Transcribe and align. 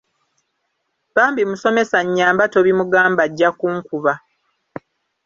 Bambi 1.15 1.41
Musomesa 1.49 1.97
nnyamba 2.05 2.43
tobimugamba 2.53 3.21
ajja 3.27 3.49
kunkuba. 3.59 4.13